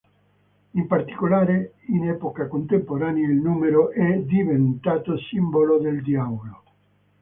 In 0.73 0.87
particolare, 0.87 1.73
in 1.89 2.09
epoca 2.09 2.47
contemporanea, 2.47 3.23
il 3.29 3.35
numero 3.35 3.91
è 3.91 4.17
diventato 4.17 5.15
simbolo 5.19 5.77
del 5.77 6.01
Diavolo. 6.01 6.63